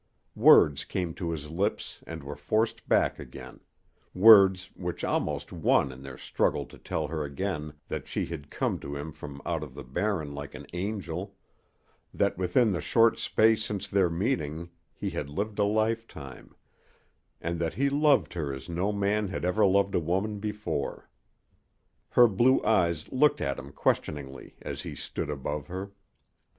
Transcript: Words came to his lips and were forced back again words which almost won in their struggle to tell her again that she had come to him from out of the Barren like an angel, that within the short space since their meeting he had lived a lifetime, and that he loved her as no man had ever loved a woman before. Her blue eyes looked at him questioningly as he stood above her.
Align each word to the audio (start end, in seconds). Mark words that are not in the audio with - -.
Words 0.35 0.83
came 0.83 1.13
to 1.13 1.29
his 1.29 1.51
lips 1.51 2.03
and 2.07 2.23
were 2.23 2.35
forced 2.35 2.89
back 2.89 3.19
again 3.19 3.59
words 4.15 4.71
which 4.75 5.03
almost 5.03 5.53
won 5.53 5.91
in 5.91 6.01
their 6.01 6.17
struggle 6.17 6.65
to 6.69 6.79
tell 6.79 7.07
her 7.09 7.23
again 7.23 7.73
that 7.87 8.07
she 8.07 8.25
had 8.25 8.49
come 8.49 8.79
to 8.79 8.95
him 8.95 9.11
from 9.11 9.43
out 9.45 9.61
of 9.61 9.75
the 9.75 9.83
Barren 9.83 10.33
like 10.33 10.55
an 10.55 10.65
angel, 10.73 11.35
that 12.15 12.35
within 12.35 12.71
the 12.71 12.81
short 12.81 13.19
space 13.19 13.63
since 13.63 13.87
their 13.87 14.09
meeting 14.09 14.71
he 14.95 15.11
had 15.11 15.29
lived 15.29 15.59
a 15.59 15.65
lifetime, 15.65 16.55
and 17.39 17.59
that 17.59 17.75
he 17.75 17.87
loved 17.87 18.33
her 18.33 18.51
as 18.51 18.67
no 18.67 18.91
man 18.91 19.27
had 19.27 19.45
ever 19.45 19.67
loved 19.67 19.93
a 19.93 19.99
woman 19.99 20.39
before. 20.39 21.11
Her 22.09 22.27
blue 22.27 22.59
eyes 22.65 23.11
looked 23.11 23.39
at 23.39 23.59
him 23.59 23.71
questioningly 23.71 24.55
as 24.63 24.81
he 24.81 24.95
stood 24.95 25.29
above 25.29 25.67
her. 25.67 25.91